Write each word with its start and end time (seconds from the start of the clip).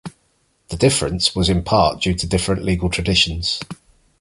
The 0.69 0.77
difference 0.77 1.35
was 1.35 1.47
in 1.47 1.61
part 1.61 2.01
due 2.01 2.15
to 2.15 2.25
different 2.25 2.63
legal 2.63 2.89
traditions. 2.89 3.59